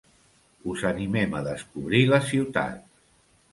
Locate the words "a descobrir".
1.39-2.01